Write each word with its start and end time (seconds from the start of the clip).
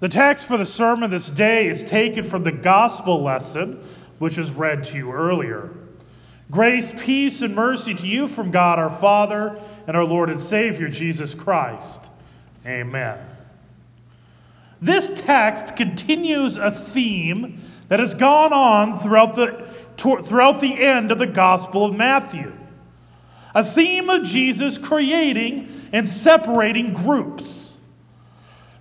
The 0.00 0.08
text 0.08 0.46
for 0.46 0.56
the 0.56 0.66
sermon 0.66 1.10
this 1.10 1.28
day 1.28 1.68
is 1.68 1.84
taken 1.84 2.24
from 2.24 2.42
the 2.42 2.52
gospel 2.52 3.22
lesson, 3.22 3.84
which 4.18 4.38
was 4.38 4.50
read 4.50 4.84
to 4.84 4.96
you 4.96 5.12
earlier. 5.12 5.70
Grace, 6.50 6.92
peace, 6.98 7.42
and 7.42 7.54
mercy 7.54 7.94
to 7.94 8.06
you 8.06 8.26
from 8.26 8.50
God 8.50 8.78
our 8.78 8.90
Father 8.90 9.60
and 9.86 9.96
our 9.96 10.04
Lord 10.04 10.30
and 10.30 10.40
Savior, 10.40 10.88
Jesus 10.88 11.34
Christ. 11.34 12.08
Amen. 12.66 13.18
This 14.80 15.12
text 15.14 15.76
continues 15.76 16.56
a 16.56 16.70
theme 16.70 17.60
that 17.88 18.00
has 18.00 18.14
gone 18.14 18.52
on 18.52 18.98
throughout 18.98 19.34
the, 19.34 19.68
throughout 19.96 20.60
the 20.60 20.80
end 20.80 21.12
of 21.12 21.18
the 21.18 21.26
Gospel 21.26 21.84
of 21.84 21.94
Matthew. 21.94 22.56
A 23.54 23.64
theme 23.64 24.08
of 24.08 24.24
Jesus 24.24 24.78
creating 24.78 25.68
and 25.92 26.08
separating 26.08 26.94
groups. 26.94 27.69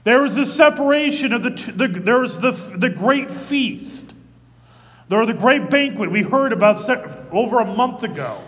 There 0.10 0.24
was 0.24 0.34
the 0.34 0.48
separation 0.48 1.34
of 1.34 1.44
the, 1.44 1.52
the 1.52 1.88
there 1.88 2.22
was 2.22 2.40
the, 2.40 2.50
the 2.50 2.90
great 2.90 3.30
feast. 3.30 4.16
There 5.08 5.20
was 5.20 5.28
the 5.28 5.36
great 5.36 5.70
banquet 5.70 6.10
we 6.10 6.24
heard 6.24 6.52
about 6.52 6.80
over 7.32 7.60
a 7.60 7.76
month 7.76 8.02
ago. 8.02 8.42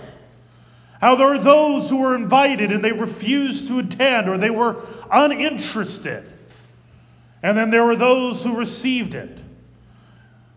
How 1.02 1.14
there 1.14 1.28
are 1.28 1.38
those 1.38 1.88
who 1.88 1.98
were 1.98 2.16
invited 2.16 2.72
and 2.72 2.84
they 2.84 2.92
refused 2.92 3.68
to 3.68 3.78
attend 3.78 4.28
or 4.28 4.40
they 4.40 4.50
were 4.50 4.88
uninterested. 5.12 6.28
And 7.44 7.56
then 7.56 7.70
there 7.70 7.86
were 7.86 7.96
those 7.96 8.44
who 8.44 8.56
received 8.56 9.14
it. 9.14 9.44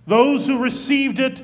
Those 0.06 0.46
who 0.46 0.56
received 0.56 1.18
it 1.18 1.42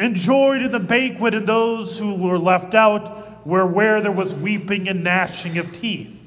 enjoyed 0.00 0.62
in 0.62 0.72
the 0.72 0.80
banquet, 0.80 1.34
and 1.34 1.46
those 1.46 1.98
who 1.98 2.14
were 2.14 2.38
left 2.38 2.74
out 2.74 3.46
were 3.46 3.66
where 3.66 4.00
there 4.00 4.12
was 4.12 4.34
weeping 4.34 4.88
and 4.88 5.04
gnashing 5.04 5.58
of 5.58 5.72
teeth. 5.72 6.23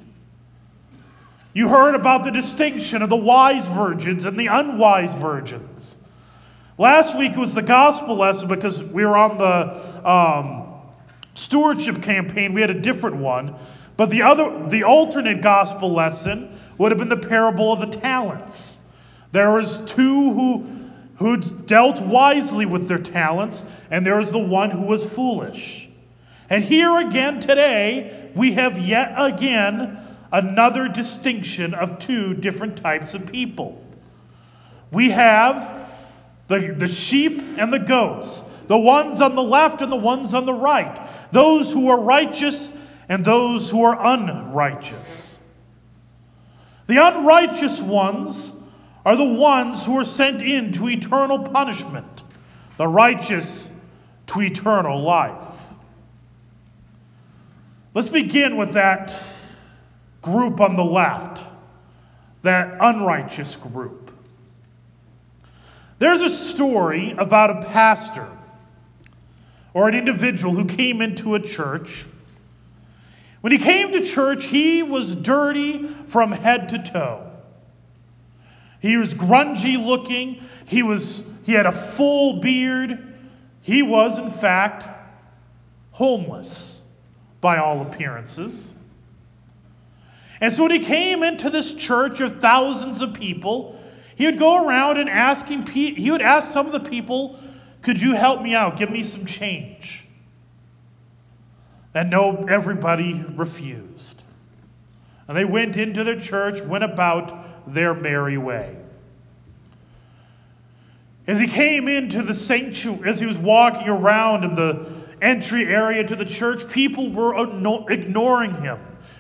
You 1.58 1.70
heard 1.70 1.96
about 1.96 2.24
the 2.24 2.30
distinction 2.30 3.02
of 3.02 3.10
the 3.10 3.18
wise 3.18 3.68
virgins 3.68 4.26
and 4.26 4.40
the 4.40 4.46
unwise 4.46 5.16
virgins. 5.16 5.98
Last 6.78 7.18
week 7.18 7.36
was 7.36 7.56
the 7.56 7.64
gospel 7.64 8.16
lesson 8.16 8.48
because 8.48 8.84
we 8.84 9.04
were 9.04 9.18
on 9.18 9.40
the 9.40 10.08
um, 10.08 10.68
stewardship 11.34 12.04
campaign. 12.04 12.54
We 12.54 12.62
had 12.62 12.70
a 12.70 12.80
different 12.80 13.16
one. 13.16 13.56
But 13.96 14.12
the 14.12 14.22
other, 14.22 14.70
the 14.70 14.84
alternate 14.84 15.42
gospel 15.42 15.92
lesson 15.92 16.56
would 16.78 16.92
have 16.92 17.00
been 17.00 17.10
the 17.10 17.18
parable 17.18 17.74
of 17.74 17.80
the 17.80 17.98
talents. 17.98 18.78
There 19.32 19.52
was 19.52 19.80
two 19.80 20.34
who, 20.34 20.68
who 21.16 21.38
dealt 21.38 22.00
wisely 22.00 22.68
with 22.68 22.88
their 22.88 23.00
talents, 23.00 23.66
and 23.90 24.06
there 24.06 24.18
was 24.18 24.32
the 24.32 24.38
one 24.38 24.70
who 24.70 24.86
was 24.86 25.12
foolish. 25.12 25.90
And 26.52 26.64
here 26.64 27.00
again 27.00 27.40
today, 27.40 28.30
we 28.36 28.52
have 28.52 28.78
yet 28.78 29.16
again 29.18 30.04
another 30.32 30.88
distinction 30.88 31.74
of 31.74 32.00
two 32.00 32.34
different 32.34 32.78
types 32.78 33.14
of 33.14 33.26
people. 33.26 33.84
We 34.92 35.12
have 35.12 35.90
the, 36.48 36.76
the 36.78 36.88
sheep 36.88 37.42
and 37.58 37.72
the 37.72 37.80
goats, 37.80 38.42
the 38.68 38.78
ones 38.78 39.22
on 39.22 39.36
the 39.36 39.44
left 39.44 39.82
and 39.82 39.92
the 39.92 39.98
ones 39.98 40.34
on 40.34 40.46
the 40.46 40.54
right, 40.54 41.10
those 41.32 41.72
who 41.72 41.90
are 41.90 42.00
righteous 42.00 42.72
and 43.10 43.24
those 43.24 43.70
who 43.70 43.84
are 43.84 43.98
unrighteous. 44.00 45.40
The 46.88 46.98
unrighteous 47.06 47.82
ones 47.82 48.54
are 49.06 49.16
the 49.16 49.24
ones 49.24 49.86
who 49.86 49.98
are 49.98 50.04
sent 50.04 50.42
into 50.42 50.90
eternal 50.90 51.40
punishment, 51.40 52.24
the 52.78 52.88
righteous 52.88 53.70
to 54.28 54.42
eternal 54.42 55.02
life. 55.02 55.42
Let's 57.94 58.10
begin 58.10 58.58
with 58.58 58.74
that 58.74 59.16
group 60.22 60.60
on 60.60 60.76
the 60.76 60.84
left, 60.84 61.44
that 62.44 62.78
unrighteous 62.80 63.56
group. 63.56 64.12
There's 66.00 66.22
a 66.22 66.30
story 66.30 67.16
about 67.18 67.64
a 67.64 67.68
pastor 67.68 68.28
or 69.74 69.88
an 69.88 69.96
individual 69.96 70.54
who 70.54 70.66
came 70.66 71.02
into 71.02 71.36
a 71.36 71.40
church 71.40 72.06
when 73.42 73.52
he 73.52 73.60
came 73.60 73.92
to 73.94 74.04
church, 74.04 74.48
he 74.48 74.84
was 74.84 75.16
dirty 75.16 75.88
from 76.08 76.32
head 76.32 76.70
to 76.70 76.84
toe. 76.84 77.32
He 78.82 78.98
was 78.98 79.14
grungy 79.14 79.82
looking. 79.84 80.44
He, 80.66 80.84
was, 80.84 81.24
he 81.44 81.54
had 81.54 81.66
a 81.66 81.72
full 81.72 82.42
beard. 82.42 83.16
He 83.62 83.84
was, 83.84 84.18
in 84.18 84.30
fact, 84.30 84.88
homeless 85.92 86.82
by 87.40 87.58
all 87.58 87.82
appearances. 87.82 88.72
And 90.40 90.54
so 90.54 90.64
when 90.64 90.72
he 90.72 90.80
came 90.80 91.24
into 91.24 91.50
this 91.50 91.74
church 91.74 92.20
of 92.20 92.40
thousands 92.40 93.02
of 93.02 93.14
people, 93.14 93.80
he 94.16 94.26
would 94.26 94.38
go 94.38 94.64
around 94.64 94.98
and 94.98 95.10
asking 95.10 95.66
he 95.68 96.12
would 96.12 96.22
ask 96.22 96.52
some 96.52 96.66
of 96.66 96.72
the 96.72 96.80
people, 96.80 97.40
"Could 97.82 98.02
you 98.02 98.14
help 98.14 98.42
me 98.42 98.54
out? 98.54 98.78
Give 98.78 98.90
me 98.90 99.04
some 99.04 99.26
change." 99.26 100.06
And 101.94 102.10
no, 102.10 102.46
everybody 102.48 103.26
refused. 103.36 104.24
And 105.28 105.36
they 105.36 105.46
went 105.46 105.76
into 105.78 106.04
their 106.04 106.20
church, 106.20 106.62
went 106.62 106.84
about 106.84 107.74
their 107.74 107.94
merry 107.94 108.38
way. 108.38 108.76
As 111.26 111.40
he 111.40 111.48
came 111.48 111.88
into 111.88 112.22
the 112.22 112.34
sanctuary, 112.34 113.10
as 113.10 113.20
he 113.20 113.26
was 113.26 113.38
walking 113.38 113.90
around 113.90 114.46
in 114.46 114.56
the 114.56 114.86
entry 115.22 115.66
area 115.66 116.04
to 116.06 116.16
the 116.16 116.24
church, 116.24 116.70
people 116.70 117.10
were 117.10 117.36
ignoring 117.90 118.62
him, 118.62 118.80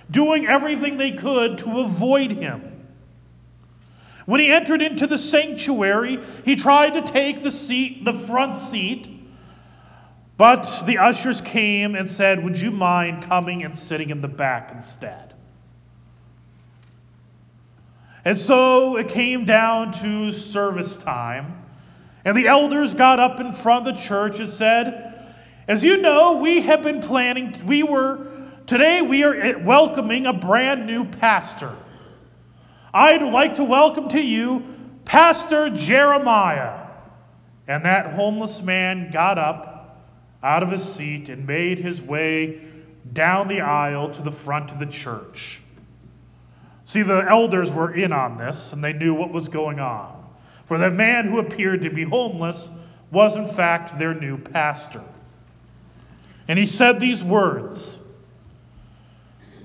doing 0.09 0.47
everything 0.47 0.97
they 0.97 1.11
could 1.11 1.57
to 1.59 1.79
avoid 1.79 2.31
him. 2.31 2.85
When 4.25 4.41
he 4.41 4.51
entered 4.51 4.81
into 4.81 5.07
the 5.07 5.17
sanctuary, 5.17 6.19
he 6.43 6.55
tried 6.55 6.91
to 6.91 7.01
take 7.01 7.43
the 7.43 7.51
seat, 7.51 8.03
the 8.03 8.13
front 8.13 8.57
seat, 8.57 9.07
but 10.37 10.83
the 10.85 10.97
ushers 10.99 11.41
came 11.41 11.95
and 11.95 12.09
said, 12.09 12.43
Would 12.43 12.59
you 12.59 12.69
mind 12.69 13.23
coming 13.23 13.63
and 13.63 13.77
sitting 13.77 14.09
in 14.09 14.21
the 14.21 14.27
back 14.27 14.71
instead? 14.71 15.33
And 18.23 18.37
so 18.37 18.97
it 18.97 19.07
came 19.07 19.45
down 19.45 19.93
to 19.93 20.31
service 20.33 20.97
time, 20.97 21.63
and 22.25 22.37
the 22.37 22.47
elders 22.47 22.93
got 22.93 23.19
up 23.19 23.39
in 23.39 23.53
front 23.53 23.87
of 23.87 23.95
the 23.95 24.01
church 24.01 24.39
and 24.39 24.49
said, 24.49 25.25
As 25.67 25.83
you 25.83 25.97
know, 25.97 26.35
we 26.35 26.61
have 26.61 26.83
been 26.83 27.01
planning, 27.01 27.55
we 27.65 27.81
were, 27.83 28.27
today 28.67 29.01
we 29.01 29.23
are 29.23 29.57
welcoming 29.59 30.25
a 30.25 30.33
brand 30.33 30.85
new 30.85 31.05
pastor. 31.05 31.73
I'd 32.93 33.23
like 33.23 33.55
to 33.55 33.63
welcome 33.63 34.09
to 34.09 34.21
you 34.21 34.63
Pastor 35.05 35.69
Jeremiah. 35.69 36.85
And 37.65 37.85
that 37.85 38.13
homeless 38.13 38.61
man 38.61 39.09
got 39.09 39.37
up 39.37 40.05
out 40.43 40.63
of 40.63 40.71
his 40.71 40.83
seat 40.83 41.29
and 41.29 41.47
made 41.47 41.79
his 41.79 42.01
way 42.01 42.61
down 43.13 43.47
the 43.47 43.61
aisle 43.61 44.11
to 44.11 44.21
the 44.21 44.31
front 44.31 44.71
of 44.71 44.79
the 44.79 44.85
church. 44.85 45.61
See, 46.83 47.03
the 47.03 47.25
elders 47.27 47.71
were 47.71 47.93
in 47.93 48.11
on 48.11 48.37
this 48.37 48.73
and 48.73 48.83
they 48.83 48.93
knew 48.93 49.13
what 49.13 49.31
was 49.31 49.47
going 49.47 49.79
on. 49.79 50.25
For 50.65 50.77
the 50.77 50.91
man 50.91 51.25
who 51.25 51.39
appeared 51.39 51.83
to 51.83 51.89
be 51.89 52.03
homeless 52.03 52.69
was, 53.11 53.37
in 53.37 53.45
fact, 53.45 53.97
their 53.97 54.13
new 54.13 54.37
pastor. 54.37 55.03
And 56.49 56.59
he 56.59 56.65
said 56.65 56.99
these 56.99 57.23
words 57.23 57.99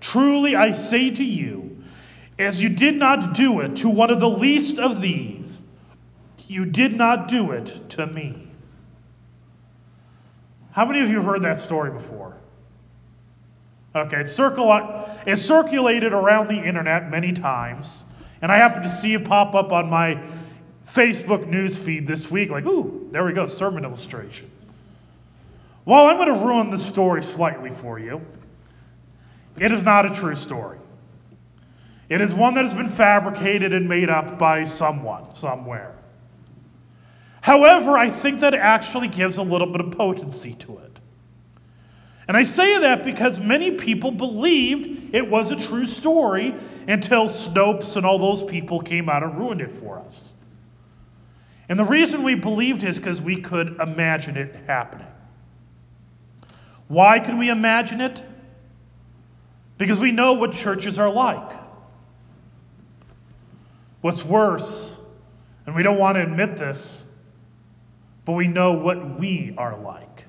Truly 0.00 0.54
I 0.54 0.72
say 0.72 1.10
to 1.10 1.24
you, 1.24 1.82
as 2.38 2.62
you 2.62 2.68
did 2.68 2.96
not 2.96 3.34
do 3.34 3.60
it 3.60 3.76
to 3.76 3.88
one 3.88 4.10
of 4.10 4.20
the 4.20 4.28
least 4.28 4.78
of 4.78 5.00
these, 5.00 5.60
you 6.46 6.64
did 6.64 6.96
not 6.96 7.28
do 7.28 7.50
it 7.50 7.90
to 7.90 8.06
me. 8.06 8.48
How 10.70 10.84
many 10.84 11.00
of 11.00 11.08
you 11.08 11.16
have 11.16 11.24
heard 11.24 11.42
that 11.42 11.58
story 11.58 11.90
before? 11.90 12.36
Okay, 13.94 14.20
it's, 14.20 14.38
circul- 14.38 15.08
it's 15.26 15.42
circulated 15.42 16.12
around 16.12 16.48
the 16.48 16.62
internet 16.62 17.10
many 17.10 17.32
times, 17.32 18.04
and 18.40 18.52
I 18.52 18.56
happened 18.56 18.84
to 18.84 18.90
see 18.90 19.14
it 19.14 19.24
pop 19.24 19.54
up 19.54 19.72
on 19.72 19.90
my 19.90 20.22
Facebook 20.86 21.48
news 21.48 21.76
feed 21.76 22.06
this 22.06 22.30
week. 22.30 22.50
Like, 22.50 22.64
ooh, 22.66 23.08
there 23.10 23.24
we 23.24 23.32
go, 23.32 23.46
sermon 23.46 23.84
illustration. 23.84 24.50
Well, 25.84 26.06
I'm 26.06 26.16
going 26.16 26.28
to 26.28 26.46
ruin 26.46 26.70
the 26.70 26.78
story 26.78 27.22
slightly 27.22 27.70
for 27.70 27.98
you. 27.98 28.20
It 29.60 29.72
is 29.72 29.82
not 29.82 30.06
a 30.06 30.14
true 30.14 30.36
story. 30.36 30.78
It 32.08 32.20
is 32.20 32.32
one 32.32 32.54
that 32.54 32.64
has 32.64 32.74
been 32.74 32.88
fabricated 32.88 33.72
and 33.72 33.88
made 33.88 34.08
up 34.08 34.38
by 34.38 34.64
someone, 34.64 35.34
somewhere. 35.34 35.94
However, 37.40 37.96
I 37.96 38.10
think 38.10 38.40
that 38.40 38.54
actually 38.54 39.08
gives 39.08 39.36
a 39.36 39.42
little 39.42 39.66
bit 39.66 39.80
of 39.80 39.90
potency 39.92 40.54
to 40.54 40.78
it. 40.78 40.98
And 42.26 42.36
I 42.36 42.44
say 42.44 42.78
that 42.80 43.04
because 43.04 43.40
many 43.40 43.70
people 43.72 44.10
believed 44.10 45.14
it 45.14 45.28
was 45.28 45.50
a 45.50 45.56
true 45.56 45.86
story 45.86 46.54
until 46.86 47.24
Snopes 47.24 47.96
and 47.96 48.04
all 48.04 48.18
those 48.18 48.42
people 48.42 48.80
came 48.80 49.08
out 49.08 49.22
and 49.22 49.38
ruined 49.38 49.62
it 49.62 49.72
for 49.72 49.98
us. 49.98 50.34
And 51.70 51.78
the 51.78 51.84
reason 51.84 52.22
we 52.22 52.34
believed 52.34 52.84
is 52.84 52.98
because 52.98 53.20
we 53.20 53.40
could 53.40 53.78
imagine 53.80 54.36
it 54.36 54.54
happening. 54.66 55.06
Why 56.88 57.18
can 57.18 57.38
we 57.38 57.50
imagine 57.50 58.00
it? 58.00 58.22
Because 59.78 60.00
we 60.00 60.10
know 60.10 60.34
what 60.34 60.52
churches 60.52 60.98
are 60.98 61.08
like. 61.08 61.52
What's 64.00 64.24
worse, 64.24 64.96
and 65.66 65.74
we 65.74 65.82
don't 65.82 65.98
want 65.98 66.16
to 66.16 66.22
admit 66.22 66.56
this, 66.56 67.04
but 68.24 68.32
we 68.32 68.46
know 68.46 68.72
what 68.72 69.18
we 69.18 69.54
are 69.56 69.76
like. 69.78 70.26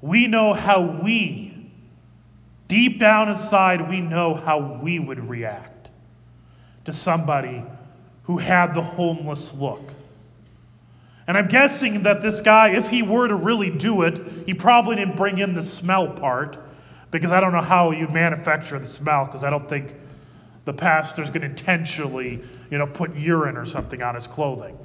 We 0.00 0.26
know 0.26 0.52
how 0.52 0.82
we, 0.82 1.70
deep 2.68 2.98
down 2.98 3.30
inside, 3.30 3.88
we 3.88 4.00
know 4.00 4.34
how 4.34 4.80
we 4.82 4.98
would 4.98 5.28
react 5.28 5.90
to 6.84 6.92
somebody 6.92 7.64
who 8.24 8.38
had 8.38 8.74
the 8.74 8.82
homeless 8.82 9.54
look. 9.54 9.92
And 11.26 11.38
I'm 11.38 11.48
guessing 11.48 12.02
that 12.02 12.20
this 12.20 12.40
guy, 12.40 12.70
if 12.70 12.88
he 12.88 13.02
were 13.02 13.28
to 13.28 13.36
really 13.36 13.70
do 13.70 14.02
it, 14.02 14.20
he 14.46 14.54
probably 14.54 14.96
didn't 14.96 15.16
bring 15.16 15.38
in 15.38 15.54
the 15.54 15.62
smell 15.62 16.08
part 16.08 16.58
because 17.12 17.30
I 17.30 17.40
don't 17.40 17.52
know 17.52 17.60
how 17.60 17.92
you 17.92 18.08
manufacture 18.08 18.78
the 18.78 18.88
smell 18.88 19.26
because 19.26 19.44
I 19.44 19.50
don't 19.50 19.68
think 19.68 19.94
the 20.64 20.72
pastor's 20.72 21.28
going 21.28 21.42
to 21.42 21.48
intentionally, 21.48 22.42
you 22.70 22.78
know, 22.78 22.86
put 22.86 23.14
urine 23.14 23.56
or 23.56 23.66
something 23.66 24.02
on 24.02 24.16
his 24.16 24.26
clothing. 24.26 24.76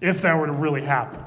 If 0.00 0.22
that 0.22 0.38
were 0.38 0.46
to 0.46 0.52
really 0.52 0.82
happen. 0.82 1.22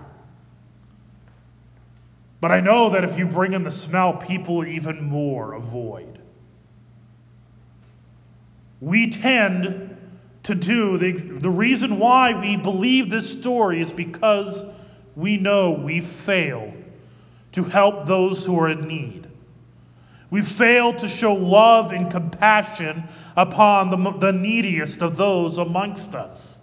But 2.40 2.52
I 2.52 2.62
know 2.62 2.90
that 2.90 3.04
if 3.04 3.18
you 3.18 3.26
bring 3.26 3.54
in 3.54 3.64
the 3.64 3.72
smell, 3.72 4.14
people 4.14 4.66
even 4.66 5.04
more 5.04 5.54
avoid. 5.54 6.20
We 8.80 9.10
tend 9.10 9.98
to 10.44 10.56
do, 10.56 10.98
the, 10.98 11.14
the 11.14 11.50
reason 11.50 12.00
why 12.00 12.40
we 12.40 12.56
believe 12.56 13.10
this 13.10 13.32
story 13.32 13.82
is 13.82 13.92
because 13.92 14.64
we 15.16 15.38
know 15.38 15.72
we 15.72 16.02
fail 16.02 16.74
to 17.54 17.64
help 17.64 18.06
those 18.06 18.46
who 18.46 18.60
are 18.60 18.70
in 18.70 18.88
need. 18.88 19.25
We 20.30 20.42
fail 20.42 20.94
to 20.96 21.08
show 21.08 21.34
love 21.34 21.92
and 21.92 22.10
compassion 22.12 23.04
upon 23.36 23.90
the, 23.90 24.12
the 24.18 24.32
neediest 24.32 25.02
of 25.02 25.18
those 25.18 25.58
amongst 25.58 26.16
us. 26.16 26.60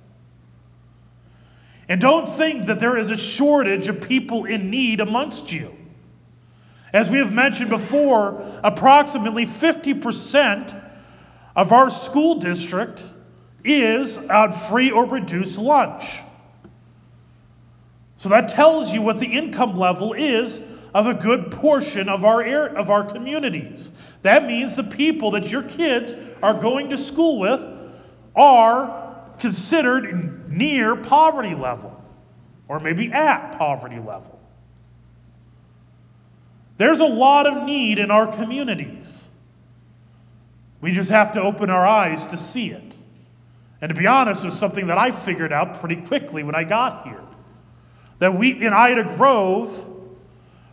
And 1.89 2.01
don't 2.01 2.29
think 2.29 2.67
that 2.67 2.81
there 2.81 2.97
is 2.97 3.11
a 3.11 3.17
shortage 3.17 3.89
of 3.89 4.01
people 4.01 4.45
in 4.45 4.71
need 4.71 5.01
amongst 5.01 5.53
you. 5.53 5.77
As 6.93 7.11
we 7.11 7.19
have 7.19 7.33
mentioned 7.33 7.71
before, 7.71 8.43
approximately 8.63 9.47
50% 9.47 10.91
of 11.57 11.73
our 11.73 11.91
school 11.91 12.37
district 12.37 13.03
is 13.65 14.19
on 14.19 14.53
free 14.53 14.91
or 14.91 15.07
reduced 15.07 15.59
lunch. 15.59 16.21
So 18.17 18.29
that 18.29 18.51
tells 18.51 18.93
you 18.93 19.03
what 19.03 19.19
the 19.19 19.27
income 19.27 19.77
level 19.77 20.13
is 20.13 20.61
of 20.95 21.07
a 21.07 21.15
good 21.15 21.51
portion 21.51 22.09
of 22.09 22.25
our, 22.25 22.43
of 22.69 22.91
our 22.91 23.05
communities. 23.05 23.93
That 24.23 24.47
means 24.47 24.77
the 24.77 24.85
people 24.85 25.31
that 25.33 25.51
your 25.51 25.63
kids 25.63 26.15
are 26.43 26.55
going 26.55 26.91
to 26.91 26.97
school 26.97 27.39
with 27.39 27.61
are 28.37 29.27
considered 29.39 30.51
near 30.51 30.97
poverty 30.97 31.55
level 31.55 32.03
or 32.69 32.79
maybe 32.79 33.11
at 33.13 33.59
poverty 33.59 33.99
level. 33.99 34.39
There's 36.79 37.01
a 37.01 37.07
lot 37.07 37.47
of 37.47 37.65
need 37.65 37.99
in 37.99 38.11
our 38.11 38.27
communities. 38.27 39.25
We 40.81 40.93
just 40.93 41.11
have 41.11 41.33
to 41.33 41.43
open 41.43 41.71
our 41.71 41.87
eyes 41.87 42.27
to 42.29 42.37
see 42.37 42.71
it. 42.71 42.97
And 43.81 43.89
to 43.89 43.95
be 43.95 44.07
honest, 44.07 44.43
it 44.43 44.47
was 44.47 44.59
something 44.59 44.87
that 44.89 44.99
I 44.99 45.11
figured 45.11 45.53
out 45.53 45.81
pretty 45.81 45.97
quickly 45.97 46.43
when 46.43 46.55
I 46.55 46.65
got 46.65 47.07
here. 47.07 47.23
That 48.21 48.35
we, 48.37 48.53
in 48.53 48.73
Ida 48.73 49.15
Grove, 49.17 49.92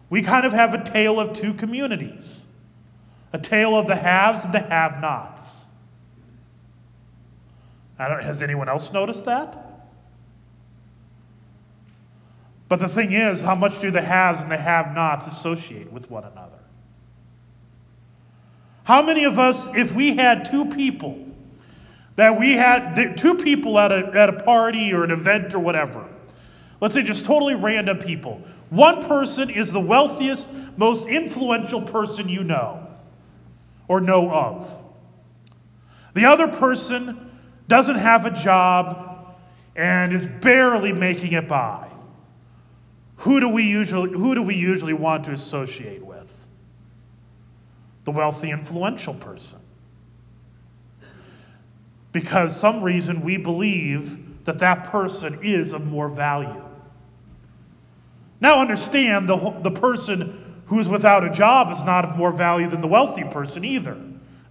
we 0.10 0.22
kind 0.22 0.46
of 0.46 0.54
have 0.54 0.74
a 0.74 0.84
tale 0.84 1.20
of 1.20 1.34
two 1.34 1.54
communities 1.54 2.46
a 3.32 3.38
tale 3.38 3.76
of 3.76 3.88
the 3.88 3.96
haves 3.96 4.44
and 4.44 4.54
the 4.54 4.60
have 4.60 5.00
nots. 5.02 5.66
has 7.98 8.42
anyone 8.42 8.68
else 8.68 8.92
noticed 8.92 9.26
that? 9.26 9.70
But 12.68 12.80
the 12.80 12.88
thing 12.88 13.12
is, 13.12 13.42
how 13.42 13.56
much 13.56 13.80
do 13.80 13.92
the 13.92 14.02
haves 14.02 14.42
and 14.42 14.52
the 14.52 14.58
have 14.58 14.94
nots 14.94 15.28
associate 15.28 15.92
with 15.92 16.10
one 16.10 16.24
another? 16.24 16.60
How 18.84 19.02
many 19.02 19.24
of 19.26 19.38
us, 19.38 19.68
if 19.76 19.94
we 19.94 20.16
had 20.16 20.46
two 20.46 20.66
people, 20.66 21.28
that 22.16 22.40
we 22.40 22.54
had 22.54 23.18
two 23.18 23.36
people 23.36 23.78
at 23.78 23.92
a, 23.92 24.12
at 24.14 24.30
a 24.30 24.44
party 24.44 24.92
or 24.94 25.04
an 25.04 25.12
event 25.12 25.54
or 25.54 25.60
whatever, 25.60 26.08
let's 26.82 26.94
say 26.94 27.04
just 27.04 27.26
totally 27.26 27.56
random 27.56 27.98
people, 27.98 28.42
one 28.70 29.04
person 29.04 29.50
is 29.50 29.72
the 29.72 29.80
wealthiest, 29.80 30.50
most 30.78 31.08
influential 31.08 31.82
person 31.82 32.30
you 32.30 32.44
know 32.44 32.88
or 33.88 34.00
know 34.00 34.30
of. 34.30 34.76
The 36.14 36.26
other 36.26 36.48
person 36.48 37.32
doesn't 37.68 37.96
have 37.96 38.26
a 38.26 38.32
job 38.32 39.36
and 39.76 40.14
is 40.14 40.26
barely 40.26 40.92
making 40.92 41.34
it 41.34 41.48
by. 41.48 41.90
Who 43.18 43.40
do 43.40 43.50
we 43.50 43.64
usually, 43.64 44.12
who 44.12 44.36
do 44.36 44.44
we 44.44 44.56
usually 44.56 44.94
want 44.94 45.26
to 45.26 45.32
associate 45.32 46.06
with? 46.06 46.32
The 48.06 48.12
wealthy, 48.12 48.52
influential 48.52 49.14
person. 49.14 49.60
Because 52.12 52.60
some 52.60 52.82
reason 52.82 53.22
we 53.22 53.38
believe 53.38 54.46
that 54.46 54.60
that 54.60 54.86
person 54.86 55.40
is 55.44 55.74
of 55.74 55.86
more 55.86 56.10
value. 56.10 56.69
Now, 58.42 58.62
understand 58.62 59.28
the, 59.28 59.60
the 59.62 59.72
person 59.72 60.62
who 60.68 60.80
is 60.80 60.88
without 60.88 61.24
a 61.24 61.32
job 61.32 61.72
is 61.72 61.84
not 61.84 62.06
of 62.06 62.16
more 62.16 62.32
value 62.32 62.70
than 62.70 62.82
the 62.82 62.88
wealthy 62.88 63.24
person 63.24 63.66
either. 63.66 63.98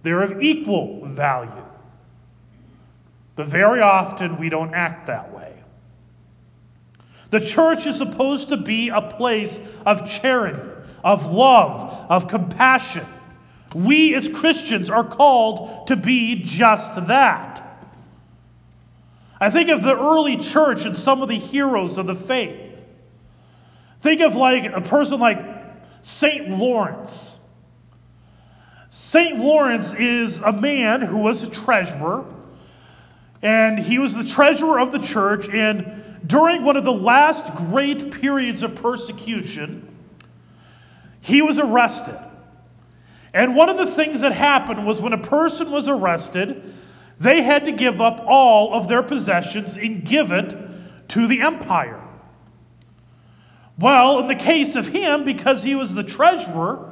They're 0.03 0.21
of 0.21 0.43
equal 0.43 1.05
value. 1.05 1.51
But 3.35 3.47
very 3.47 3.79
often 3.79 4.37
we 4.37 4.49
don't 4.49 4.73
act 4.73 5.07
that 5.07 5.33
way. 5.33 5.53
The 7.31 7.39
church 7.39 7.85
is 7.85 7.95
supposed 7.95 8.49
to 8.49 8.57
be 8.57 8.89
a 8.89 9.01
place 9.01 9.59
of 9.85 10.09
charity, 10.09 10.59
of 11.03 11.31
love, 11.31 12.07
of 12.09 12.27
compassion. 12.27 13.05
We 13.73 14.15
as 14.15 14.27
Christians 14.27 14.89
are 14.89 15.03
called 15.03 15.87
to 15.87 15.95
be 15.95 16.41
just 16.43 16.95
that. 17.07 17.65
I 19.39 19.49
think 19.49 19.69
of 19.69 19.83
the 19.83 19.97
early 19.97 20.37
church 20.37 20.85
and 20.85 20.97
some 20.97 21.21
of 21.21 21.29
the 21.29 21.37
heroes 21.37 21.97
of 21.97 22.07
the 22.07 22.15
faith. 22.15 22.68
Think 24.01 24.21
of 24.21 24.35
like 24.35 24.65
a 24.71 24.81
person 24.81 25.19
like 25.19 25.39
St. 26.01 26.49
Lawrence. 26.49 27.37
St. 28.89 29.37
Lawrence 29.39 29.93
is 29.93 30.39
a 30.39 30.51
man 30.51 31.01
who 31.01 31.17
was 31.17 31.43
a 31.43 31.49
treasurer, 31.49 32.25
and 33.41 33.79
he 33.79 33.99
was 33.99 34.13
the 34.13 34.23
treasurer 34.23 34.79
of 34.79 34.91
the 34.91 34.99
church. 34.99 35.47
And 35.49 36.19
during 36.25 36.63
one 36.63 36.77
of 36.77 36.83
the 36.83 36.93
last 36.93 37.53
great 37.55 38.11
periods 38.11 38.63
of 38.63 38.75
persecution, 38.75 39.87
he 41.21 41.41
was 41.41 41.57
arrested. 41.57 42.19
And 43.33 43.55
one 43.55 43.69
of 43.69 43.77
the 43.77 43.85
things 43.85 44.21
that 44.21 44.31
happened 44.31 44.85
was 44.85 45.01
when 45.01 45.13
a 45.13 45.17
person 45.17 45.69
was 45.69 45.87
arrested, 45.87 46.73
they 47.19 47.41
had 47.41 47.65
to 47.65 47.71
give 47.71 48.01
up 48.01 48.23
all 48.25 48.73
of 48.73 48.87
their 48.87 49.03
possessions 49.03 49.75
and 49.75 50.03
give 50.03 50.31
it 50.31 50.55
to 51.09 51.27
the 51.27 51.41
empire. 51.41 52.01
Well, 53.79 54.19
in 54.19 54.27
the 54.27 54.35
case 54.35 54.75
of 54.75 54.87
him, 54.87 55.23
because 55.23 55.63
he 55.63 55.73
was 55.73 55.93
the 55.93 56.03
treasurer, 56.03 56.89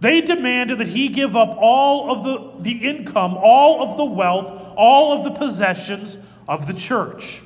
they 0.00 0.20
demanded 0.20 0.78
that 0.78 0.88
he 0.88 1.08
give 1.08 1.34
up 1.36 1.56
all 1.58 2.12
of 2.12 2.22
the, 2.22 2.62
the 2.62 2.86
income, 2.86 3.36
all 3.40 3.82
of 3.82 3.96
the 3.96 4.04
wealth, 4.04 4.74
all 4.76 5.12
of 5.12 5.24
the 5.24 5.30
possessions 5.30 6.18
of 6.46 6.66
the 6.66 6.74
church. 6.74 7.40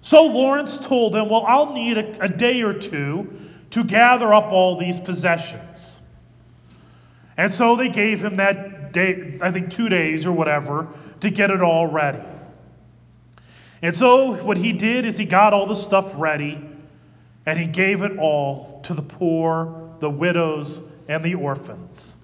So 0.00 0.24
Lawrence 0.24 0.78
told 0.78 1.14
them, 1.14 1.28
Well, 1.28 1.44
I'll 1.46 1.72
need 1.72 1.96
a, 1.96 2.24
a 2.24 2.28
day 2.28 2.62
or 2.62 2.74
two 2.74 3.32
to 3.70 3.84
gather 3.84 4.34
up 4.34 4.52
all 4.52 4.76
these 4.76 4.98
possessions. 4.98 6.00
And 7.36 7.52
so 7.52 7.76
they 7.76 7.88
gave 7.88 8.22
him 8.22 8.36
that 8.36 8.92
day, 8.92 9.38
I 9.40 9.50
think 9.52 9.70
two 9.70 9.88
days 9.88 10.26
or 10.26 10.32
whatever, 10.32 10.88
to 11.20 11.30
get 11.30 11.50
it 11.50 11.62
all 11.62 11.86
ready. 11.86 12.22
And 13.80 13.96
so 13.96 14.34
what 14.44 14.58
he 14.58 14.72
did 14.72 15.06
is 15.06 15.16
he 15.16 15.24
got 15.24 15.52
all 15.52 15.66
the 15.66 15.74
stuff 15.74 16.12
ready. 16.16 16.68
And 17.44 17.58
he 17.58 17.66
gave 17.66 18.02
it 18.02 18.18
all 18.18 18.80
to 18.84 18.94
the 18.94 19.02
poor, 19.02 19.90
the 20.00 20.10
widows, 20.10 20.82
and 21.08 21.24
the 21.24 21.34
orphans. 21.34 22.16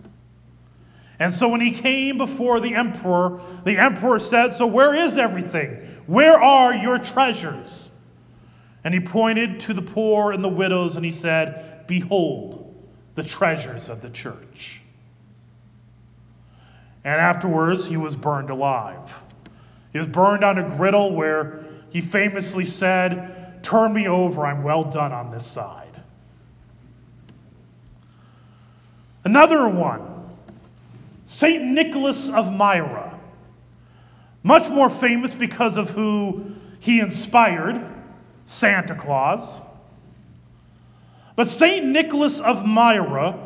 And 1.19 1.35
so 1.35 1.49
when 1.49 1.61
he 1.61 1.73
came 1.73 2.17
before 2.17 2.61
the 2.61 2.75
emperor, 2.75 3.41
the 3.65 3.77
emperor 3.77 4.19
said, 4.19 4.55
So 4.55 4.67
where 4.67 4.95
is 4.95 5.19
everything? 5.19 5.71
Where 6.07 6.41
are 6.41 6.73
your 6.73 6.99
treasures? 6.99 7.91
And 8.85 8.95
he 8.95 9.01
pointed 9.01 9.61
to 9.61 9.75
the 9.75 9.83
poor 9.83 10.33
and 10.33 10.43
the 10.43 10.49
widows 10.49 10.97
and 10.97 11.05
he 11.05 11.11
said, 11.11 11.87
Behold, 11.87 12.75
the 13.17 13.25
treasures 13.25 13.89
of 13.89 14.01
the 14.01 14.11
church. 14.11 14.81
And 17.05 17.21
afterwards, 17.21 17.87
he 17.87 17.97
was 17.97 18.15
burned 18.15 18.51
alive. 18.51 19.23
He 19.93 19.99
was 19.99 20.07
burned 20.07 20.45
on 20.45 20.59
a 20.59 20.77
griddle 20.77 21.15
where 21.15 21.65
he 21.91 22.01
famously 22.01 22.65
said, 22.65 23.38
Turn 23.63 23.93
me 23.93 24.09
over, 24.09 24.47
I'm 24.47 24.63
well 24.63 24.85
done 24.85 25.13
on 25.13 25.31
this 25.31 25.47
side. 25.47 26.03
Another 29.25 29.69
one, 29.69 30.03
St. 31.27 31.63
Nicholas 31.63 32.29
of 32.29 32.53
Myra. 32.53 33.19
Much 34.43 34.71
more 34.71 34.89
famous 34.89 35.35
because 35.35 35.77
of 35.77 35.91
who 35.91 36.55
he 36.81 37.01
inspired, 37.01 37.85
Santa 38.47 38.95
Claus. 38.95 39.61
But 41.37 41.49
St. 41.49 41.85
Nicholas 41.85 42.41
of 42.41 42.65
Myra, 42.65 43.39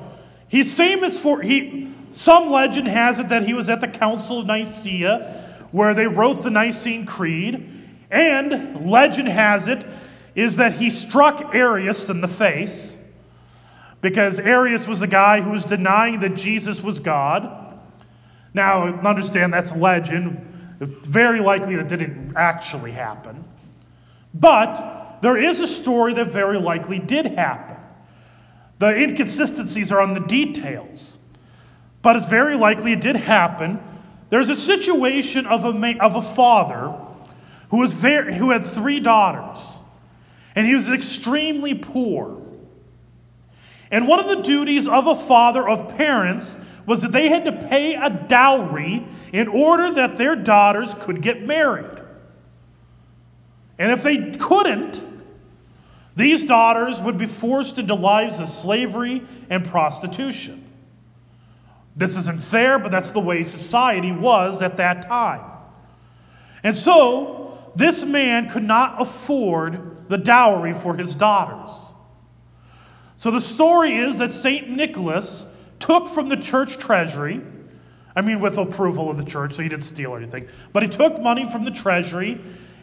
he's 0.48 0.72
famous 0.72 1.18
for, 1.18 1.42
he, 1.42 1.92
some 2.12 2.50
legend 2.50 2.88
has 2.88 3.18
it 3.18 3.28
that 3.30 3.44
he 3.44 3.52
was 3.54 3.68
at 3.68 3.80
the 3.80 3.88
Council 3.88 4.40
of 4.40 4.46
Nicaea 4.46 5.42
where 5.72 5.94
they 5.94 6.06
wrote 6.06 6.42
the 6.42 6.50
Nicene 6.50 7.04
Creed. 7.04 7.68
And 8.12 8.86
legend 8.88 9.28
has 9.28 9.66
it 9.66 9.86
is 10.34 10.56
that 10.56 10.74
he 10.74 10.90
struck 10.90 11.54
Arius 11.54 12.10
in 12.10 12.20
the 12.20 12.28
face 12.28 12.98
because 14.02 14.38
Arius 14.38 14.86
was 14.86 15.00
a 15.00 15.06
guy 15.06 15.40
who 15.40 15.50
was 15.50 15.64
denying 15.64 16.20
that 16.20 16.34
Jesus 16.34 16.82
was 16.82 17.00
God. 17.00 17.80
Now, 18.52 18.86
understand 18.86 19.54
that's 19.54 19.72
legend. 19.72 20.46
Very 20.78 21.40
likely 21.40 21.76
that 21.76 21.88
didn't 21.88 22.34
actually 22.36 22.92
happen. 22.92 23.44
But 24.34 25.18
there 25.22 25.38
is 25.38 25.60
a 25.60 25.66
story 25.66 26.12
that 26.14 26.28
very 26.28 26.58
likely 26.58 26.98
did 26.98 27.26
happen. 27.26 27.76
The 28.78 28.94
inconsistencies 28.94 29.90
are 29.90 30.00
on 30.00 30.12
the 30.12 30.20
details. 30.20 31.16
But 32.02 32.16
it's 32.16 32.26
very 32.26 32.56
likely 32.56 32.92
it 32.92 33.00
did 33.00 33.16
happen. 33.16 33.80
There's 34.28 34.48
a 34.48 34.56
situation 34.56 35.46
of 35.46 35.64
a, 35.64 35.98
of 35.98 36.16
a 36.16 36.22
father 36.22 36.94
who, 37.72 37.78
was 37.78 37.94
very, 37.94 38.34
who 38.34 38.50
had 38.50 38.66
three 38.66 39.00
daughters, 39.00 39.78
and 40.54 40.66
he 40.66 40.74
was 40.76 40.90
extremely 40.90 41.72
poor. 41.72 42.38
And 43.90 44.06
one 44.06 44.20
of 44.20 44.28
the 44.28 44.42
duties 44.42 44.86
of 44.86 45.06
a 45.06 45.16
father, 45.16 45.66
of 45.66 45.96
parents, 45.96 46.58
was 46.84 47.00
that 47.00 47.12
they 47.12 47.30
had 47.30 47.46
to 47.46 47.52
pay 47.52 47.94
a 47.94 48.10
dowry 48.10 49.06
in 49.32 49.48
order 49.48 49.90
that 49.90 50.16
their 50.16 50.36
daughters 50.36 50.92
could 51.00 51.22
get 51.22 51.46
married. 51.46 51.98
And 53.78 53.90
if 53.90 54.02
they 54.02 54.32
couldn't, 54.32 55.02
these 56.14 56.44
daughters 56.44 57.00
would 57.00 57.16
be 57.16 57.24
forced 57.24 57.78
into 57.78 57.94
lives 57.94 58.38
of 58.38 58.50
slavery 58.50 59.22
and 59.48 59.64
prostitution. 59.64 60.62
This 61.96 62.18
isn't 62.18 62.42
fair, 62.42 62.78
but 62.78 62.90
that's 62.90 63.12
the 63.12 63.20
way 63.20 63.44
society 63.44 64.12
was 64.12 64.60
at 64.60 64.76
that 64.76 65.08
time. 65.08 65.40
And 66.62 66.76
so, 66.76 67.41
this 67.74 68.04
man 68.04 68.48
could 68.48 68.64
not 68.64 69.00
afford 69.00 70.08
the 70.08 70.18
dowry 70.18 70.74
for 70.74 70.96
his 70.96 71.14
daughters. 71.14 71.94
So 73.16 73.30
the 73.30 73.40
story 73.40 73.96
is 73.96 74.18
that 74.18 74.32
St. 74.32 74.68
Nicholas 74.68 75.46
took 75.78 76.08
from 76.08 76.28
the 76.28 76.36
church 76.36 76.78
treasury, 76.78 77.40
I 78.14 78.20
mean, 78.20 78.40
with 78.40 78.58
approval 78.58 79.10
of 79.10 79.16
the 79.16 79.24
church, 79.24 79.54
so 79.54 79.62
he 79.62 79.68
didn't 79.68 79.84
steal 79.84 80.14
anything, 80.14 80.48
but 80.72 80.82
he 80.82 80.88
took 80.88 81.20
money 81.20 81.50
from 81.50 81.64
the 81.64 81.70
treasury 81.70 82.40